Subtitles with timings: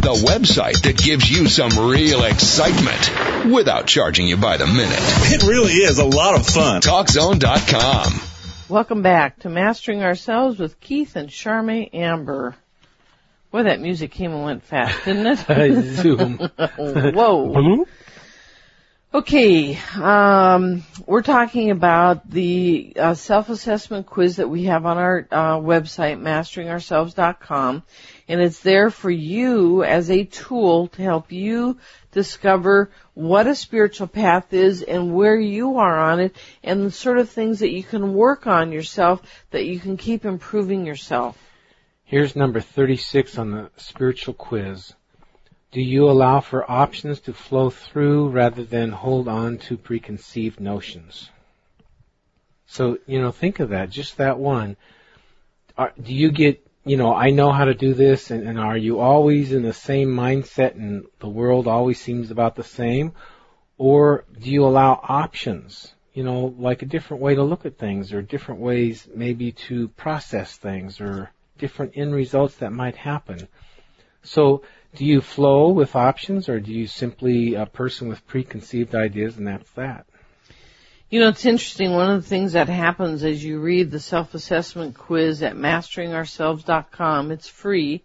[0.00, 4.98] the website that gives you some real excitement without charging you by the minute.
[4.98, 6.80] It really is a lot of fun.
[6.80, 8.20] TalkZone.com.
[8.68, 12.56] Welcome back to Mastering Ourselves with Keith and Charmaine Amber.
[13.50, 15.84] Boy, that music came and went fast, didn't it?
[15.96, 16.38] Zoom.
[16.76, 17.52] Whoa.
[17.52, 17.86] Hello?
[19.12, 25.56] Okay, um, we're talking about the uh, self-assessment quiz that we have on our uh,
[25.56, 27.82] website, masteringourselves.com,
[28.30, 31.76] and it's there for you as a tool to help you
[32.12, 37.18] discover what a spiritual path is and where you are on it, and the sort
[37.18, 39.20] of things that you can work on yourself
[39.50, 41.36] that you can keep improving yourself.
[42.04, 44.94] Here's number 36 on the spiritual quiz.
[45.72, 51.30] Do you allow for options to flow through rather than hold on to preconceived notions?
[52.68, 54.76] So, you know, think of that, just that one.
[55.76, 58.76] Are, do you get, you know, I know how to do this, and, and are
[58.76, 63.12] you always in the same mindset and the world always seems about the same?
[63.76, 65.92] Or do you allow options?
[66.14, 69.88] You know, like a different way to look at things, or different ways maybe to
[69.88, 73.46] process things, or different end results that might happen.
[74.22, 74.62] So,
[74.96, 79.46] do you flow with options or do you simply a person with preconceived ideas and
[79.46, 80.06] that's that?
[81.10, 81.90] You know, it's interesting.
[81.90, 87.48] One of the things that happens as you read the self-assessment quiz at masteringourselves.com, it's
[87.48, 88.04] free.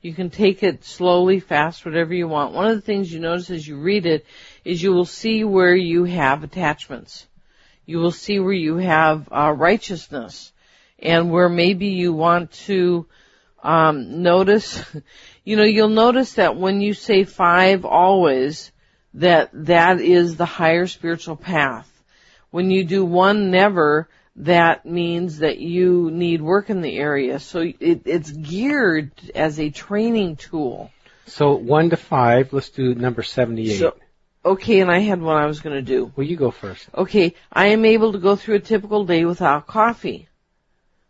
[0.00, 2.54] You can take it slowly, fast, whatever you want.
[2.54, 4.24] One of the things you notice as you read it
[4.64, 7.26] is you will see where you have attachments.
[7.84, 10.50] You will see where you have uh, righteousness
[10.98, 13.06] and where maybe you want to
[13.62, 14.82] um, notice
[15.44, 18.72] you know, you'll notice that when you say five always,
[19.12, 21.92] that that is the higher spiritual path.
[22.56, 27.38] When you do one never, that means that you need work in the area.
[27.38, 30.90] So it, it's geared as a training tool.
[31.26, 33.78] So one to five, let's do number 78.
[33.78, 33.94] So,
[34.42, 36.10] okay, and I had one I was going to do.
[36.16, 36.88] Well, you go first.
[36.96, 40.26] Okay, I am able to go through a typical day without coffee.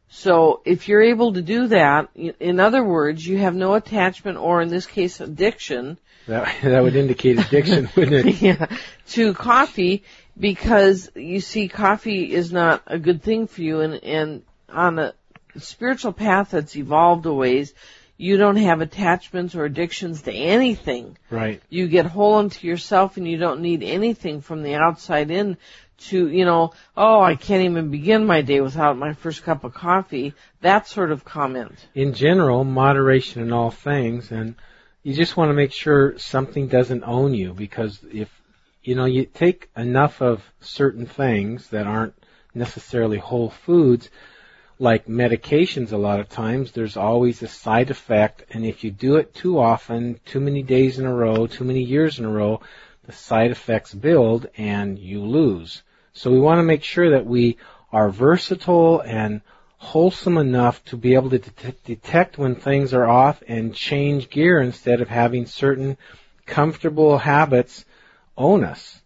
[0.09, 4.63] So if you're able to do that, in other words, you have no attachment or
[4.63, 5.99] in this case addiction.
[6.27, 8.35] That, that would indicate addiction, wouldn't it?
[8.43, 8.67] yeah,
[9.11, 10.03] to coffee
[10.39, 15.15] because you see coffee is not a good thing for you and, and on a
[15.59, 17.73] spiritual path that's evolved a ways,
[18.19, 21.17] you don't have attachments or addictions to anything.
[21.31, 21.63] Right.
[21.69, 25.57] You get whole into yourself and you don't need anything from the outside in
[25.99, 29.75] to, you know, oh, I can't even begin my day without my first cup of
[29.75, 31.75] coffee, that sort of comment.
[31.95, 34.55] In general, moderation in all things, and
[35.03, 38.29] you just want to make sure something doesn't own you because if,
[38.87, 42.15] you know, you take enough of certain things that aren't
[42.55, 44.09] necessarily whole foods,
[44.79, 49.17] like medications a lot of times, there's always a side effect, and if you do
[49.17, 52.61] it too often, too many days in a row, too many years in a row,
[53.07, 55.83] the side effects build and you lose.
[56.13, 57.57] So we want to make sure that we
[57.93, 59.41] are versatile and
[59.79, 64.61] wholesome enough to be able to det- detect when things are off and change gear
[64.61, 65.97] instead of having certain
[66.47, 67.85] comfortable habits
[68.37, 69.01] own us.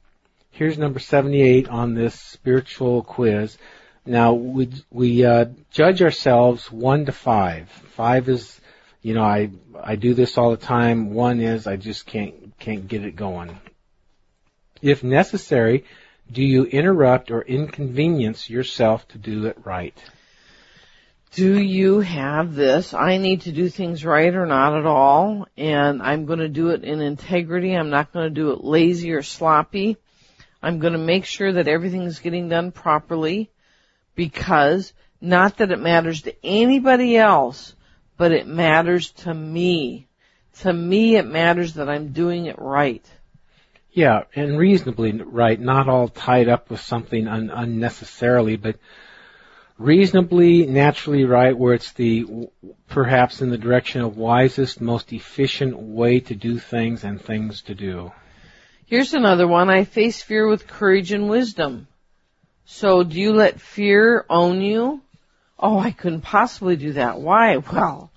[0.51, 3.57] Here's number 78 on this spiritual quiz.
[4.05, 7.69] Now we we uh, judge ourselves one to five.
[7.69, 8.61] Five is,
[9.03, 11.15] you know, I I do this all the time.
[11.15, 13.59] One is I just can't can't get it going.
[14.83, 15.85] If necessary,
[16.31, 19.97] do you interrupt or inconvenience yourself to do it right?
[21.33, 22.93] Do you have this?
[22.93, 26.71] I need to do things right or not at all, and I'm going to do
[26.71, 27.73] it in integrity.
[27.73, 29.97] I'm not going to do it lazy or sloppy.
[30.61, 33.49] I'm going to make sure that everything is getting done properly
[34.17, 37.75] because not that it matters to anybody else,
[38.17, 40.09] but it matters to me.
[40.63, 43.05] To me, it matters that I'm doing it right.
[43.93, 48.77] Yeah, and reasonably right, not all tied up with something un- unnecessarily, but
[49.81, 52.49] reasonably, naturally right, where it's the
[52.89, 57.75] perhaps in the direction of wisest, most efficient way to do things and things to
[57.75, 58.13] do.
[58.85, 59.71] Here's another one.
[59.71, 61.89] I face fear with courage and wisdom.
[62.67, 65.01] So do you let fear own you?
[65.59, 67.21] Oh, I couldn't possibly do that.
[67.21, 67.57] Why?
[67.57, 68.11] Well,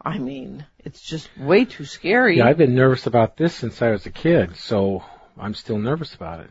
[0.00, 2.38] I mean, it's just way too scary.
[2.38, 5.04] Yeah, I've been nervous about this since I was a kid, so
[5.38, 6.50] I'm still nervous about it.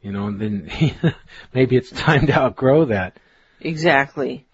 [0.00, 0.70] You know, and then
[1.54, 3.18] maybe it's time to outgrow that.
[3.64, 4.46] Exactly.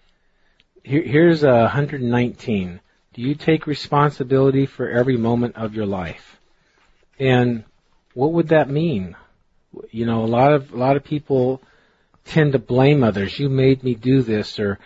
[0.83, 2.79] Here, here's a 119.
[3.13, 6.39] Do you take responsibility for every moment of your life?
[7.19, 7.65] And
[8.13, 9.15] what would that mean?
[9.91, 11.61] You know, a lot of a lot of people
[12.25, 13.37] tend to blame others.
[13.37, 14.79] You made me do this, or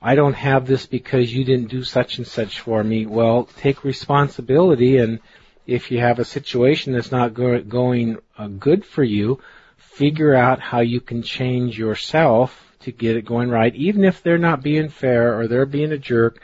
[0.00, 3.06] I don't have this because you didn't do such and such for me.
[3.06, 5.20] Well, take responsibility and
[5.66, 9.40] if you have a situation that's not go- going uh, good for you,
[9.76, 14.38] figure out how you can change yourself to get it going right, even if they're
[14.38, 16.40] not being fair or they're being a jerk.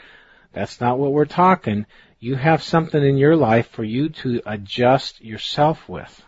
[0.53, 1.85] That's not what we're talking.
[2.19, 6.23] You have something in your life for you to adjust yourself with.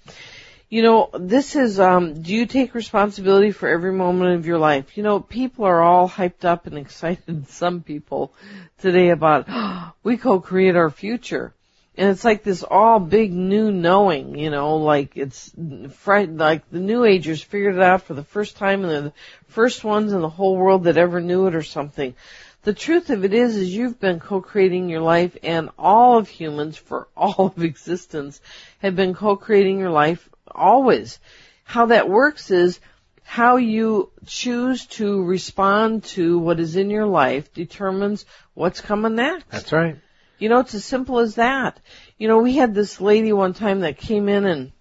[0.73, 4.97] You know, this is, um, do you take responsibility for every moment of your life?
[4.97, 8.33] You know, people are all hyped up and excited, some people
[8.79, 9.51] today about,
[10.03, 11.53] we co-create our future.
[11.95, 15.53] And it's like this all big new knowing, you know, like it's
[15.91, 19.13] fright, like the new agers figured it out for the first time and they're the
[19.49, 22.15] first ones in the whole world that ever knew it or something.
[22.64, 26.76] The truth of it is, is you've been co-creating your life and all of humans
[26.76, 28.41] for all of existence
[28.79, 31.19] have been co-creating your life always.
[31.64, 32.79] How that works is
[33.25, 39.50] how you choose to respond to what is in your life determines what's coming next.
[39.50, 39.97] That's right.
[40.38, 41.81] You know, it's as simple as that.
[42.19, 44.73] You know, we had this lady one time that came in and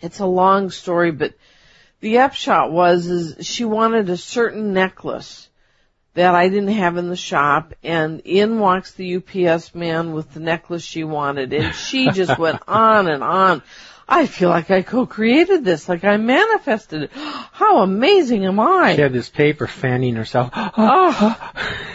[0.00, 1.34] it's a long story, but
[2.00, 5.48] the upshot was is she wanted a certain necklace
[6.14, 10.40] that I didn't have in the shop and in walks the UPS man with the
[10.40, 13.62] necklace she wanted and she just went on and on.
[14.08, 17.10] I feel like I co-created this, like I manifested it.
[17.14, 18.94] How amazing am I?
[18.94, 20.50] She had this paper fanning herself.
[20.76, 21.52] Oh,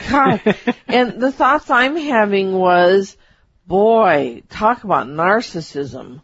[0.10, 0.56] God.
[0.88, 3.18] And the thoughts I'm having was,
[3.68, 6.22] boy, talk about narcissism.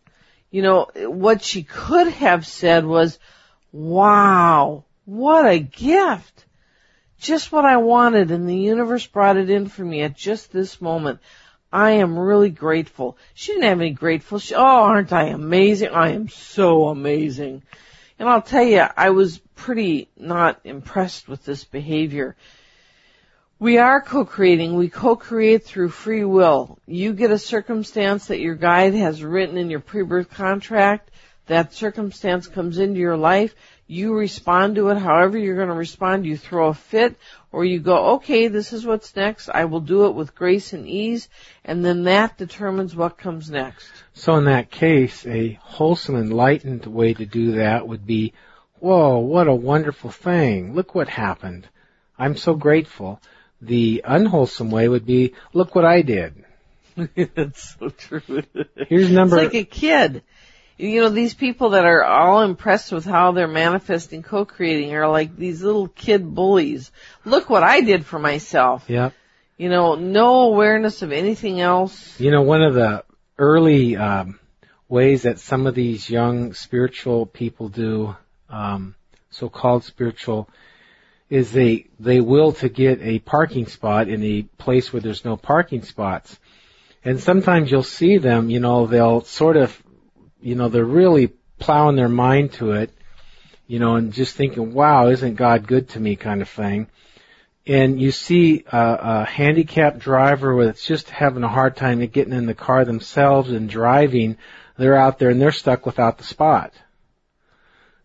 [0.50, 3.20] You know, what she could have said was,
[3.72, 6.43] wow, what a gift.
[7.24, 10.82] Just what I wanted and the universe brought it in for me at just this
[10.82, 11.22] moment.
[11.72, 13.18] I am really grateful.
[13.34, 14.40] She didn't have any grateful.
[14.40, 15.88] She, oh, aren't I amazing?
[15.94, 17.64] I am so amazing.
[18.20, 22.36] And I'll tell you, I was pretty not impressed with this behavior.
[23.58, 24.76] We are co-creating.
[24.76, 26.78] We co-create through free will.
[26.86, 31.10] You get a circumstance that your guide has written in your pre-birth contract.
[31.46, 33.56] That circumstance comes into your life.
[33.88, 36.26] You respond to it however you're going to respond.
[36.26, 37.18] You throw a fit
[37.52, 39.50] or you go, okay, this is what's next.
[39.50, 41.28] I will do it with grace and ease.
[41.66, 43.86] And then that determines what comes next.
[44.14, 48.34] So in that case, a wholesome, enlightened way to do that would be,
[48.80, 50.74] whoa, what a wonderful thing.
[50.74, 51.68] Look what happened.
[52.18, 53.22] I'm so grateful.
[53.62, 56.46] The unwholesome way would be, look what I did.
[57.36, 58.44] That's so true.
[58.88, 60.24] Here's number, It's like a kid.
[60.84, 65.38] You know, these people that are all impressed with how they're manifesting co-creating are like
[65.38, 66.92] these little kid bullies.
[67.24, 68.86] Look what I did for myself.
[68.90, 69.12] yeah.
[69.56, 72.20] You know, no awareness of anything else.
[72.20, 73.06] You know, one of the
[73.38, 74.40] early um,
[74.90, 78.16] ways that some of these young spiritual people do,
[78.50, 78.96] um,
[79.30, 80.50] so-called spiritual,
[81.30, 85.38] is they they will to get a parking spot in a place where there's no
[85.38, 86.38] parking spots,
[87.06, 88.50] and sometimes you'll see them.
[88.50, 89.83] You know, they'll sort of,
[90.44, 92.92] you know, they're really plowing their mind to it,
[93.68, 96.88] you know, and just thinking, "Wow, isn't God good to me?" kind of thing
[97.66, 102.46] and you see a, a handicapped driver that's just having a hard time getting in
[102.46, 104.38] the car themselves and driving,
[104.78, 106.74] they're out there and they're stuck without the spot.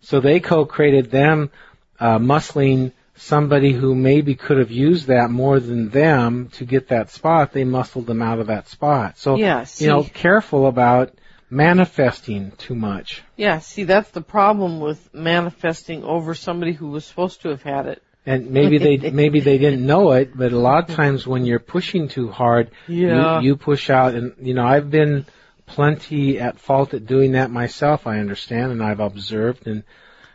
[0.01, 1.51] So they co-created them
[1.99, 7.11] uh, muscling somebody who maybe could have used that more than them to get that
[7.11, 7.53] spot.
[7.53, 9.19] They muscled them out of that spot.
[9.19, 11.13] So Yeah, you know, careful about
[11.51, 13.23] manifesting too much.
[13.37, 17.87] Yeah, see, that's the problem with manifesting over somebody who was supposed to have had
[17.87, 18.03] it.
[18.27, 21.59] And maybe they maybe they didn't know it, but a lot of times when you're
[21.59, 23.41] pushing too hard, Yeah.
[23.41, 24.15] you, you push out.
[24.15, 25.25] And you know, I've been
[25.67, 28.07] plenty at fault at doing that myself.
[28.07, 29.83] I understand, and I've observed, and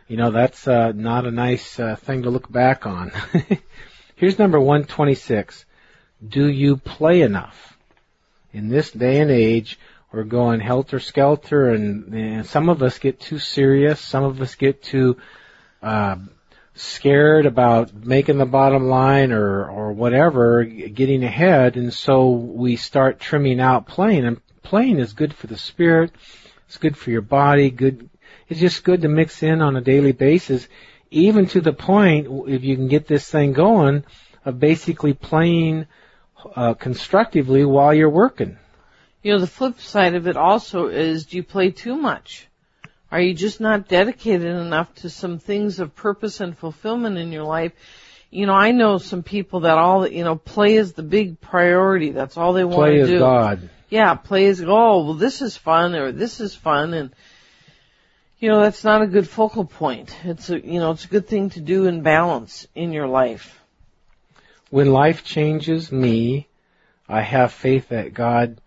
[0.08, 3.12] you know that's uh, not a nice uh, thing to look back on.
[4.16, 5.64] Here's number 126.
[6.26, 7.76] Do you play enough?
[8.52, 9.78] In this day and age,
[10.14, 14.00] we're going helter skelter, and, and some of us get too serious.
[14.00, 15.16] Some of us get too
[15.82, 16.16] uh,
[16.74, 23.18] scared about making the bottom line or or whatever, getting ahead, and so we start
[23.18, 24.24] trimming out playing.
[24.24, 26.12] And playing is good for the spirit.
[26.66, 27.70] It's good for your body.
[27.70, 28.08] Good.
[28.48, 30.68] It's just good to mix in on a daily basis.
[31.10, 34.04] even to the point, if you can get this thing going,
[34.44, 35.86] of basically playing
[36.56, 38.58] uh, constructively while you're working.
[39.24, 42.46] You know, the flip side of it also is do you play too much?
[43.10, 47.44] Are you just not dedicated enough to some things of purpose and fulfillment in your
[47.44, 47.72] life?
[48.30, 52.10] You know, I know some people that all, you know, play is the big priority.
[52.10, 53.18] That's all they want Play to do.
[53.18, 53.70] God.
[53.88, 57.10] Yeah, play is, oh, well this is fun or this is fun and,
[58.38, 60.14] you know, that's not a good focal point.
[60.24, 63.58] It's a, you know, it's a good thing to do in balance in your life.
[64.68, 66.46] When life changes me,
[67.08, 68.60] I have faith that God,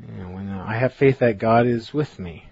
[0.00, 2.44] you know, when I have faith that God is with me.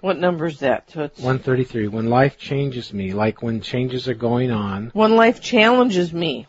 [0.00, 1.20] What number is that, Toots?
[1.20, 1.88] 133.
[1.88, 6.48] When life changes me, like when changes are going on, When life challenges me.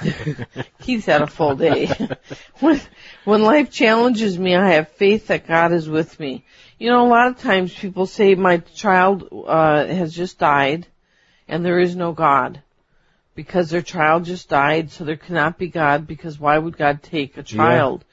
[0.80, 1.86] Keith's had a full day.
[2.60, 2.80] when,
[3.24, 6.44] when life challenges me, I have faith that God is with me.
[6.78, 10.86] You know, a lot of times people say my child uh, has just died,
[11.46, 12.62] and there is no God
[13.34, 17.36] because their child just died, so there cannot be God because why would God take
[17.36, 18.04] a child?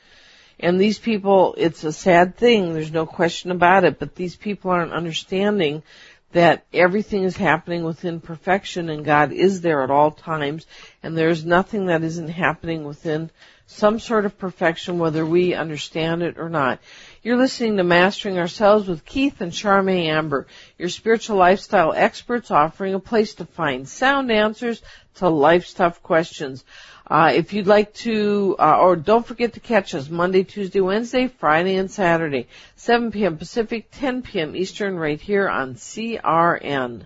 [0.59, 4.71] And these people, it's a sad thing, there's no question about it, but these people
[4.71, 5.83] aren't understanding
[6.31, 10.65] that everything is happening within perfection and God is there at all times
[11.01, 13.29] and there's nothing that isn't happening within
[13.65, 16.79] some sort of perfection whether we understand it or not.
[17.21, 20.47] You're listening to Mastering Ourselves with Keith and Charmaine Amber,
[20.77, 24.81] your spiritual lifestyle experts offering a place to find sound answers
[25.15, 26.63] to life's tough questions.
[27.09, 31.27] Uh, if you'd like to, uh, or don't forget to catch us Monday, Tuesday, Wednesday,
[31.27, 33.37] Friday, and Saturday, 7 p.m.
[33.37, 34.55] Pacific, 10 p.m.
[34.57, 37.05] Eastern, right here on CRN.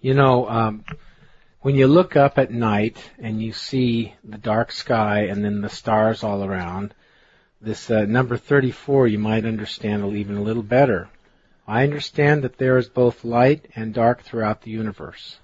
[0.00, 0.84] you know, um,
[1.60, 5.68] when you look up at night and you see the dark sky and then the
[5.68, 6.94] stars all around,
[7.60, 11.08] this uh, number 34 you might understand even a little better.
[11.66, 15.38] I understand that there is both light and dark throughout the universe.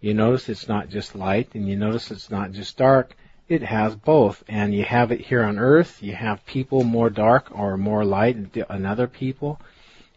[0.00, 3.16] You notice it's not just light and you notice it's not just dark.
[3.48, 6.02] It has both and you have it here on earth.
[6.02, 9.60] You have people more dark or more light than other people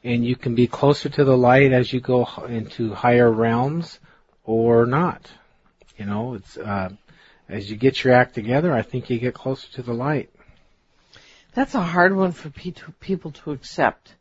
[0.04, 4.00] and you can be closer to the light as you go into higher realms
[4.44, 5.32] or not.
[5.98, 6.90] You know, it's, uh,
[7.48, 10.30] as you get your act together, I think you get closer to the light.
[11.54, 14.16] That's a hard one for pe- people to accept.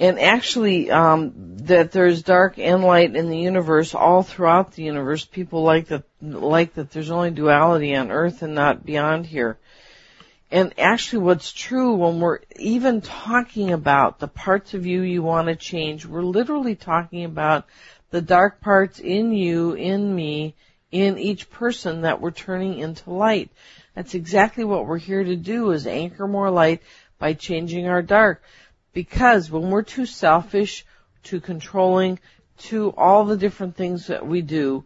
[0.00, 5.26] And actually, um, that there's dark and light in the universe, all throughout the universe.
[5.26, 9.58] People like that, like that there's only duality on Earth and not beyond here.
[10.50, 15.48] And actually what's true when we're even talking about the parts of you you want
[15.48, 17.66] to change, we're literally talking about
[18.10, 20.56] the dark parts in you, in me,
[20.90, 23.50] in each person that we're turning into light.
[23.94, 26.82] That's exactly what we're here to do is anchor more light
[27.18, 28.42] by changing our dark.
[28.92, 30.84] Because when we're too selfish,
[31.22, 32.18] too controlling,
[32.58, 34.84] to all the different things that we do,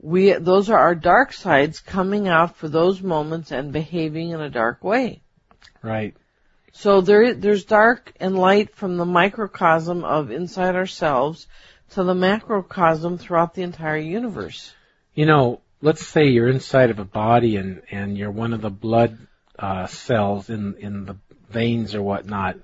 [0.00, 4.50] we, those are our dark sides coming out for those moments and behaving in a
[4.50, 5.22] dark way.
[5.82, 6.14] Right.
[6.72, 11.46] So there, there's dark and light from the microcosm of inside ourselves
[11.90, 14.74] to the macrocosm throughout the entire universe.
[15.14, 18.70] You know, let's say you're inside of a body and, and you're one of the
[18.70, 19.16] blood
[19.58, 21.16] uh, cells in, in the
[21.48, 22.56] veins or whatnot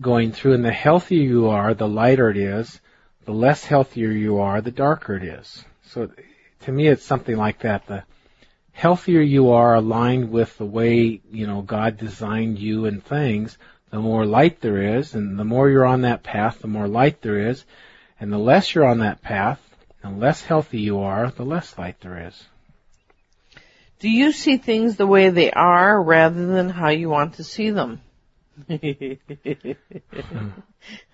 [0.00, 2.80] going through, and the healthier you are, the lighter it is.
[3.26, 5.64] The less healthier you are, the darker it is.
[5.82, 6.10] So
[6.60, 7.86] to me, it's something like that.
[7.86, 8.04] The
[8.72, 13.58] healthier you are aligned with the way, you know, God designed you and things,
[13.90, 17.20] the more light there is, and the more you're on that path, the more light
[17.22, 17.64] there is,
[18.18, 19.60] and the less you're on that path,
[20.02, 22.44] the less healthy you are, the less light there is.
[23.98, 27.70] Do you see things the way they are rather than how you want to see
[27.70, 28.00] them?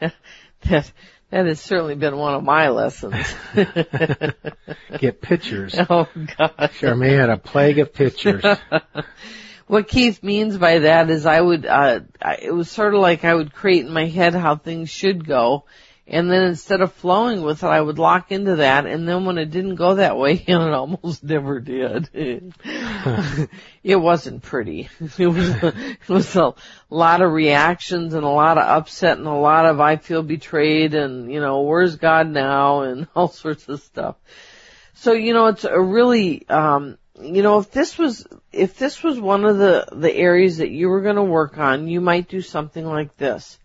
[0.00, 0.92] that,
[1.30, 3.34] that has certainly been one of my lessons.
[4.98, 5.74] Get pictures.
[5.90, 6.70] oh God.
[6.78, 8.44] Charmaine had a plague of pictures.
[9.66, 13.24] what Keith means by that is I would, uh, I, it was sort of like
[13.24, 15.64] I would create in my head how things should go.
[16.08, 18.86] And then instead of flowing with it, I would lock into that.
[18.86, 22.08] And then when it didn't go that way, and it almost never did,
[23.82, 24.88] it wasn't pretty.
[25.18, 26.54] It was, it was a
[26.90, 30.94] lot of reactions and a lot of upset and a lot of I feel betrayed
[30.94, 34.16] and, you know, where's God now and all sorts of stuff.
[34.94, 39.18] So, you know, it's a really, um, you know, if this was, if this was
[39.18, 42.42] one of the, the areas that you were going to work on, you might do
[42.42, 43.58] something like this.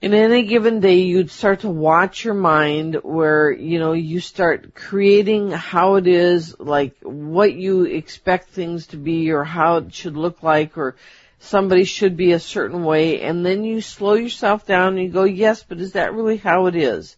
[0.00, 4.72] In any given day, you'd start to watch your mind where, you know, you start
[4.72, 10.16] creating how it is, like what you expect things to be or how it should
[10.16, 10.94] look like or
[11.40, 15.24] somebody should be a certain way and then you slow yourself down and you go,
[15.24, 17.16] yes, but is that really how it is?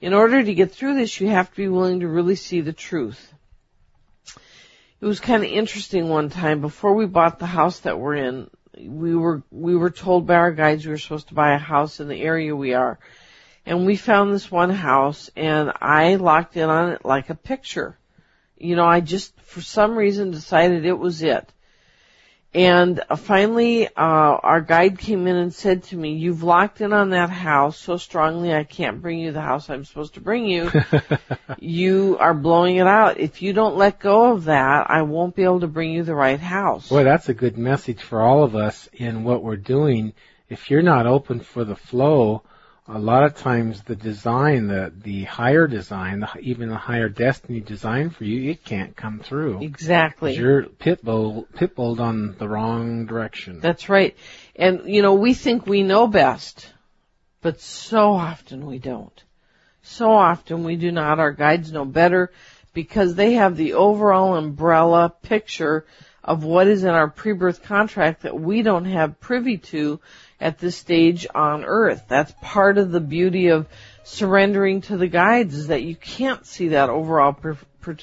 [0.00, 2.72] In order to get through this, you have to be willing to really see the
[2.72, 3.32] truth.
[5.00, 8.50] It was kind of interesting one time before we bought the house that we're in.
[8.78, 12.00] We were we were told by our guides we were supposed to buy a house
[12.00, 12.98] in the area we are,
[13.66, 17.96] and we found this one house, and I locked in on it like a picture.
[18.58, 21.48] You know, I just for some reason decided it was it.
[22.54, 27.10] And finally, uh, our guide came in and said to me, you've locked in on
[27.10, 30.70] that house so strongly I can't bring you the house I'm supposed to bring you.
[31.58, 33.18] you are blowing it out.
[33.18, 36.14] If you don't let go of that, I won't be able to bring you the
[36.14, 36.88] right house.
[36.88, 40.12] Boy, that's a good message for all of us in what we're doing.
[40.48, 42.44] If you're not open for the flow,
[42.86, 47.60] a lot of times the design, the the higher design, the, even the higher destiny
[47.60, 49.62] design for you, it can't come through.
[49.62, 50.36] Exactly.
[50.36, 53.60] You're pitbull pitbulled on the wrong direction.
[53.60, 54.14] That's right.
[54.54, 56.70] And you know, we think we know best,
[57.40, 59.24] but so often we don't.
[59.82, 61.20] So often we do not.
[61.20, 62.32] Our guides know better
[62.74, 65.86] because they have the overall umbrella picture
[66.24, 70.00] of what is in our pre-birth contract that we don't have privy to
[70.40, 72.04] at this stage on earth.
[72.08, 73.66] That's part of the beauty of
[74.04, 77.96] surrendering to the guides is that you can't see that overall per- per-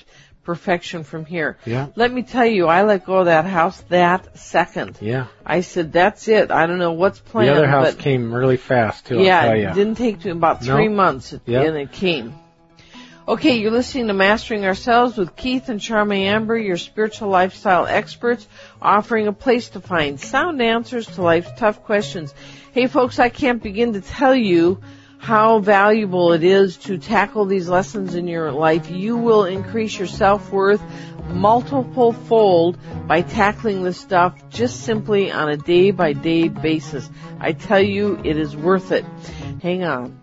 [0.44, 1.58] perfection from here.
[1.66, 1.88] Yeah.
[1.96, 4.98] Let me tell you, I let go of that house that second.
[5.02, 5.28] Yeah.
[5.46, 6.50] I said, that's it.
[6.52, 7.50] I don't know what's planned.
[7.50, 9.22] The other house came really fast too.
[9.22, 10.96] yeah, I'll tell it didn't take to about three No.
[10.96, 11.66] months Yep.
[11.68, 12.34] and it came.
[13.32, 18.46] Okay, you're listening to Mastering Ourselves with Keith and Charmaine Amber, your spiritual lifestyle experts,
[18.82, 22.34] offering a place to find sound answers to life's tough questions.
[22.74, 24.82] Hey folks, I can't begin to tell you
[25.18, 28.92] how valuable it is to tackle these lessons in your life.
[28.92, 30.82] You will increase your self-worth
[31.30, 37.10] multiple fold by tackling this stuff just simply on a day by day basis.
[37.40, 39.06] I tell you, it is worth it.
[39.62, 40.21] Hang on.